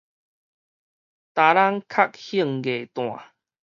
[0.03, 0.09] 擔籠較興
[2.63, 3.23] 藝旦